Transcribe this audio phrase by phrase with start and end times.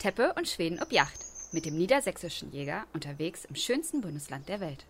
[0.00, 4.86] Teppe und Schweden ob Yacht mit dem niedersächsischen Jäger unterwegs im schönsten Bundesland der Welt.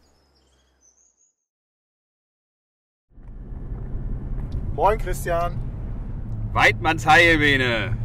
[4.77, 5.59] Moin Christian.
[6.53, 7.97] Weidmanns Heilbene.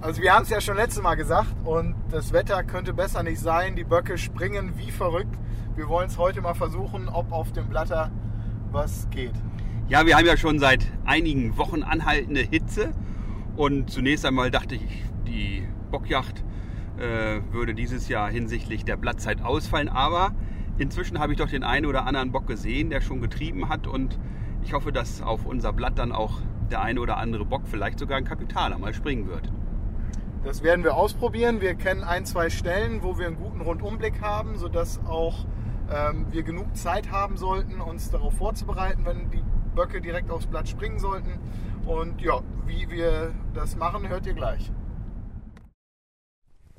[0.00, 3.40] Also wir haben es ja schon letztes Mal gesagt und das Wetter könnte besser nicht
[3.40, 3.76] sein.
[3.76, 5.38] Die Böcke springen wie verrückt.
[5.76, 8.10] Wir wollen es heute mal versuchen, ob auf dem Blatter
[8.72, 9.34] was geht.
[9.88, 12.92] Ja, wir haben ja schon seit einigen Wochen anhaltende Hitze
[13.56, 16.44] und zunächst einmal dachte ich, die Bockjacht
[16.98, 20.32] äh, würde dieses Jahr hinsichtlich der Blattzeit ausfallen, aber
[20.78, 24.18] inzwischen habe ich doch den einen oder anderen Bock gesehen, der schon getrieben hat und
[24.62, 26.40] ich hoffe, dass auf unser Blatt dann auch
[26.70, 29.50] der eine oder andere Bock, vielleicht sogar ein Kapitaler, mal springen wird.
[30.44, 31.60] Das werden wir ausprobieren.
[31.60, 35.44] Wir kennen ein, zwei Stellen, wo wir einen guten Rundumblick haben, sodass auch
[35.92, 39.42] ähm, wir genug Zeit haben sollten, uns darauf vorzubereiten, wenn die
[39.74, 41.38] Böcke direkt aufs Blatt springen sollten.
[41.86, 44.70] Und ja, wie wir das machen, hört ihr gleich.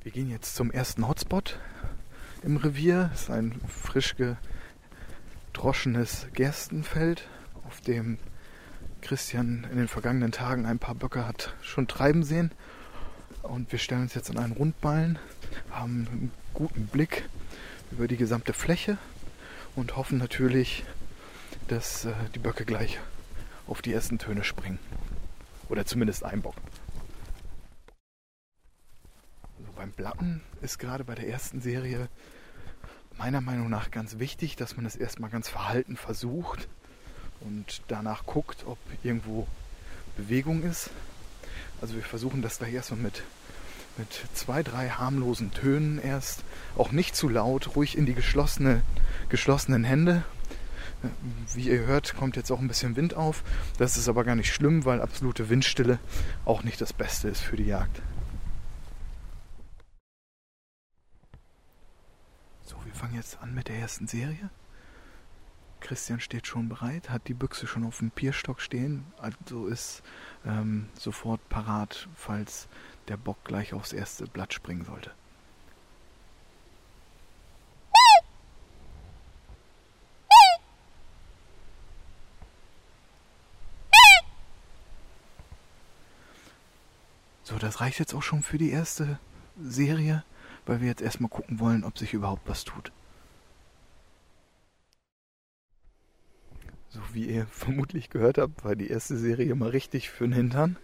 [0.03, 1.59] Wir gehen jetzt zum ersten Hotspot
[2.41, 3.11] im Revier.
[3.13, 4.15] Es ist ein frisch
[5.53, 7.27] gedroschenes Gerstenfeld,
[7.67, 8.17] auf dem
[9.01, 12.51] Christian in den vergangenen Tagen ein paar Böcke hat schon treiben sehen.
[13.43, 15.19] Und wir stellen uns jetzt an einen Rundballen,
[15.69, 17.29] haben einen guten Blick
[17.91, 18.97] über die gesamte Fläche
[19.75, 20.83] und hoffen natürlich,
[21.67, 22.99] dass äh, die Böcke gleich
[23.67, 24.79] auf die ersten Töne springen.
[25.69, 26.55] Oder zumindest ein Bock.
[29.59, 32.07] Also beim Blatten ist gerade bei der ersten Serie
[33.17, 36.67] meiner Meinung nach ganz wichtig, dass man es erstmal ganz verhalten versucht
[37.39, 39.47] und danach guckt, ob irgendwo
[40.15, 40.91] Bewegung ist.
[41.81, 43.23] Also wir versuchen das gleich erstmal mit,
[43.97, 46.43] mit zwei, drei harmlosen Tönen erst,
[46.77, 48.83] auch nicht zu laut, ruhig in die geschlossene,
[49.29, 50.23] geschlossenen Hände.
[51.55, 53.43] Wie ihr hört, kommt jetzt auch ein bisschen Wind auf.
[53.79, 55.97] Das ist aber gar nicht schlimm, weil absolute Windstille
[56.45, 57.99] auch nicht das Beste ist für die Jagd.
[62.71, 64.51] So, wir fangen jetzt an mit der ersten Serie.
[65.79, 70.03] Christian steht schon bereit, hat die Büchse schon auf dem Pierstock stehen, also ist
[70.45, 72.67] ähm, sofort parat, falls
[73.07, 75.09] der Bock gleich aufs erste Blatt springen sollte.
[87.41, 89.17] So, das reicht jetzt auch schon für die erste
[89.59, 90.23] Serie,
[90.65, 92.91] weil wir jetzt erstmal gucken wollen, ob sich überhaupt was tut.
[96.89, 100.77] So wie ihr vermutlich gehört habt, war die erste Serie mal richtig für den Hintern.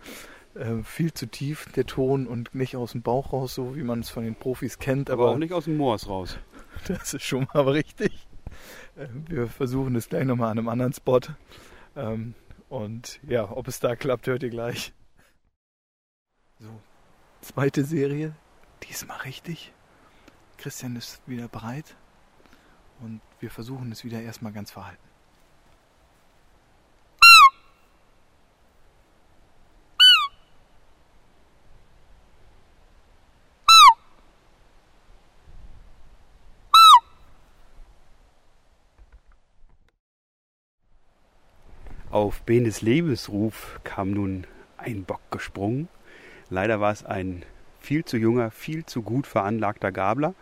[0.55, 3.99] Äh, viel zu tief der Ton und nicht aus dem Bauch raus, so wie man
[3.99, 5.09] es von den Profis kennt.
[5.09, 6.37] Aber, aber auch nicht aus dem Moors raus.
[6.87, 8.27] Das ist schon mal richtig.
[8.95, 11.21] Äh, wir versuchen es gleich nochmal an einem anderen Spot.
[11.95, 12.35] Ähm,
[12.69, 14.93] und ja, ob es da klappt, hört ihr gleich.
[16.59, 16.69] So,
[17.41, 18.35] zweite Serie.
[18.97, 19.71] Diesmal richtig.
[20.57, 21.95] Christian ist wieder bereit.
[22.99, 24.97] Und wir versuchen es wieder erstmal ganz verhalten.
[42.09, 44.47] Auf Benes Lebensruf kam nun
[44.77, 45.87] ein Bock gesprungen.
[46.49, 47.45] Leider war es ein
[47.87, 50.33] viel zu junger, viel zu gut veranlagter Gabler,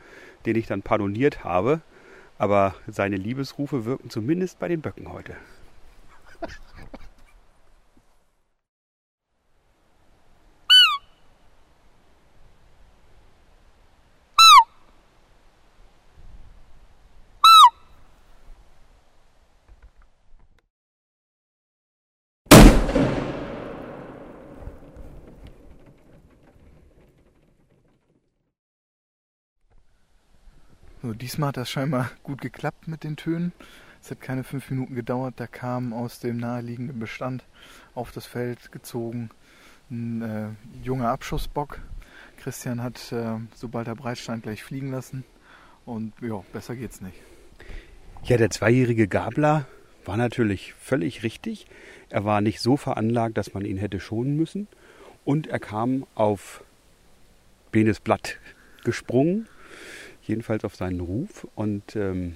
[0.47, 1.81] den ich dann pardoniert habe.
[2.39, 5.35] Aber seine Liebesrufe wirken zumindest bei den Böcken heute.
[31.05, 33.51] So, diesmal hat das scheinbar gut geklappt mit den Tönen.
[34.01, 35.35] Es hat keine fünf Minuten gedauert.
[35.37, 37.43] Da kam aus dem naheliegenden Bestand
[37.93, 39.29] auf das Feld gezogen
[39.91, 40.47] ein äh,
[40.83, 41.79] junger Abschussbock.
[42.37, 45.23] Christian hat, äh, sobald er breit stand, gleich fliegen lassen.
[45.85, 47.17] Und ja, besser geht's nicht.
[48.23, 49.67] Ja, der zweijährige Gabler
[50.05, 51.67] war natürlich völlig richtig.
[52.09, 54.67] Er war nicht so veranlagt, dass man ihn hätte schonen müssen.
[55.23, 56.63] Und er kam auf
[57.71, 58.39] Benes Blatt
[58.83, 59.47] gesprungen
[60.27, 61.47] jedenfalls auf seinen Ruf.
[61.55, 62.35] Und ähm,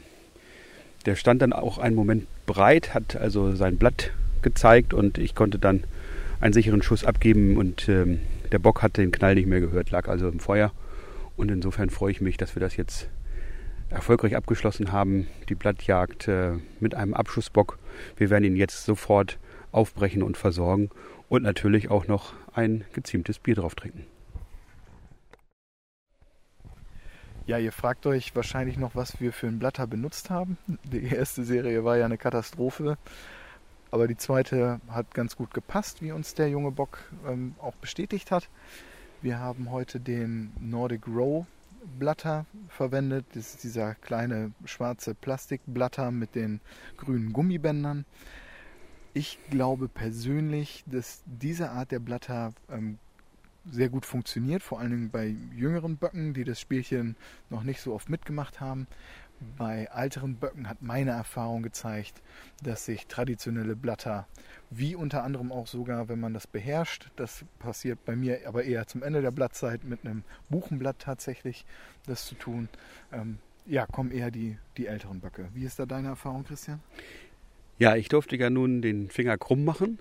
[1.06, 5.59] der stand dann auch einen Moment breit, hat also sein Blatt gezeigt und ich konnte
[5.59, 5.83] dann
[6.41, 8.19] einen sicheren Schuss abgeben und ähm,
[8.51, 10.71] der Bock hat den Knall nicht mehr gehört, lag also im Feuer.
[11.38, 13.09] Und insofern freue ich mich, dass wir das jetzt
[13.89, 17.80] erfolgreich abgeschlossen haben, die Blattjagd äh, mit einem Abschussbock.
[18.18, 19.38] Wir werden ihn jetzt sofort
[19.71, 20.89] aufbrechen und versorgen
[21.27, 24.06] und natürlich auch noch ein geziemtes Bier drauf trinken.
[27.49, 30.59] Ja, ihr fragt euch wahrscheinlich noch, was wir für ein Blatter benutzt haben.
[30.83, 32.95] Die erste Serie war ja eine Katastrophe,
[33.89, 38.29] aber die zweite hat ganz gut gepasst, wie uns der junge Bock ähm, auch bestätigt
[38.29, 38.49] hat.
[39.23, 41.47] Wir haben heute den Nordic Row
[41.97, 43.25] Blatter verwendet.
[43.33, 46.61] Das ist dieser kleine schwarze Plastikblatter mit den
[46.97, 48.05] grünen Gummibändern.
[49.15, 52.99] Ich glaube persönlich, dass diese Art der Blatter ähm,
[53.71, 57.16] sehr gut funktioniert, vor allen Dingen bei jüngeren Böcken, die das Spielchen
[57.50, 58.88] noch nicht so oft mitgemacht haben.
[59.57, 62.21] Bei älteren Böcken hat meine Erfahrung gezeigt,
[62.62, 64.27] dass sich traditionelle Blatter,
[64.69, 68.86] wie unter anderem auch sogar, wenn man das beherrscht, das passiert bei mir aber eher
[68.86, 71.66] zum Ende der Blattzeit mit einem Buchenblatt tatsächlich,
[72.06, 72.68] das zu tun,
[73.13, 75.48] ähm, ja, kommen eher die, die älteren Böcke.
[75.54, 76.81] Wie ist da deine Erfahrung, Christian?
[77.77, 80.00] Ja, ich durfte ja nun den Finger krumm machen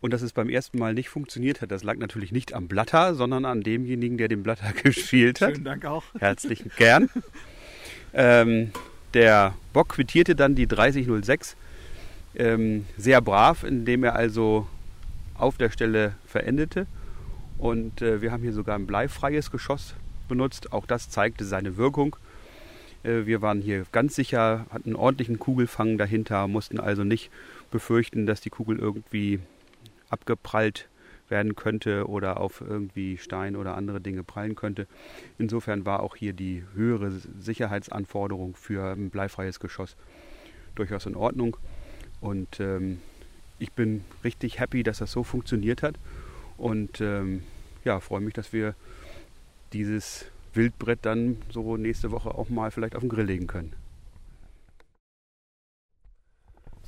[0.00, 3.14] und dass es beim ersten Mal nicht funktioniert hat, das lag natürlich nicht am Blatter,
[3.14, 5.52] sondern an demjenigen, der den Blatter gespielt hat.
[5.52, 6.04] Schönen Dank auch.
[6.18, 7.10] Herzlichen gern.
[8.14, 8.70] ähm,
[9.14, 11.56] der Bock quittierte dann die 3006
[12.36, 14.66] ähm, sehr brav, indem er also
[15.34, 16.86] auf der Stelle verendete.
[17.58, 19.94] Und äh, wir haben hier sogar ein bleifreies Geschoss
[20.28, 20.72] benutzt.
[20.72, 22.16] Auch das zeigte seine Wirkung.
[23.02, 27.30] Äh, wir waren hier ganz sicher, hatten einen ordentlichen Kugelfang dahinter, mussten also nicht
[27.70, 29.40] befürchten, dass die Kugel irgendwie
[30.10, 30.88] abgeprallt
[31.28, 34.86] werden könnte oder auf irgendwie Stein oder andere Dinge prallen könnte.
[35.38, 39.96] Insofern war auch hier die höhere Sicherheitsanforderung für ein bleifreies Geschoss
[40.74, 41.56] durchaus in Ordnung.
[42.20, 43.00] Und ähm,
[43.58, 45.96] ich bin richtig happy, dass das so funktioniert hat.
[46.56, 47.42] Und ähm,
[47.84, 48.74] ja, freue mich, dass wir
[49.72, 53.72] dieses Wildbrett dann so nächste Woche auch mal vielleicht auf den Grill legen können.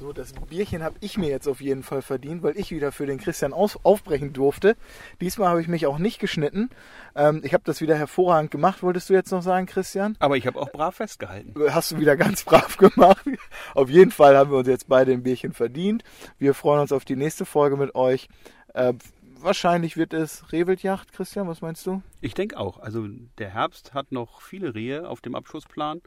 [0.01, 3.05] So, das Bierchen habe ich mir jetzt auf jeden Fall verdient, weil ich wieder für
[3.05, 4.75] den Christian aufbrechen durfte.
[5.21, 6.71] Diesmal habe ich mich auch nicht geschnitten.
[7.15, 10.17] Ähm, ich habe das wieder hervorragend gemacht, wolltest du jetzt noch sagen, Christian?
[10.19, 11.53] Aber ich habe auch brav festgehalten.
[11.69, 13.27] Hast du wieder ganz brav gemacht.
[13.75, 16.03] Auf jeden Fall haben wir uns jetzt beide ein Bierchen verdient.
[16.39, 18.31] Wir freuen uns auf die nächste Folge mit euch.
[18.73, 18.95] Äh,
[19.39, 22.01] wahrscheinlich wird es Rehwildjagd, Christian, was meinst du?
[22.23, 22.79] Ich denke auch.
[22.79, 23.07] Also
[23.37, 26.01] der Herbst hat noch viele Rehe auf dem Abschussplan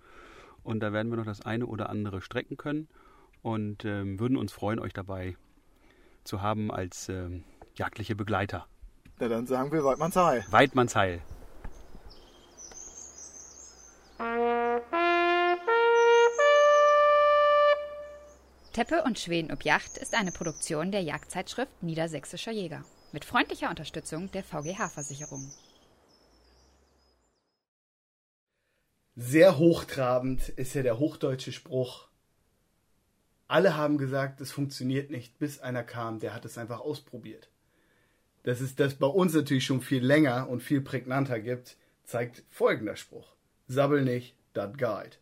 [0.64, 2.88] und da werden wir noch das eine oder andere strecken können
[3.44, 5.38] und ähm, würden uns freuen, euch dabei
[6.24, 7.44] zu haben als ähm,
[7.76, 8.66] jagdliche Begleiter.
[9.20, 10.44] Na dann sagen wir Weidmannsheil.
[10.50, 11.22] Weidmannsheil.
[18.74, 24.32] Teppe und Schweden ob Yacht ist eine Produktion der Jagdzeitschrift Niedersächsischer Jäger mit freundlicher Unterstützung
[24.32, 25.52] der VGH-Versicherung.
[29.16, 32.08] Sehr hochtrabend ist ja der hochdeutsche Spruch.
[33.54, 37.50] Alle haben gesagt, es funktioniert nicht, bis einer kam, der hat es einfach ausprobiert.
[38.42, 42.96] Dass es das bei uns natürlich schon viel länger und viel prägnanter gibt, zeigt folgender
[42.96, 43.36] Spruch.
[43.68, 45.18] Sabbel nicht, dat guide.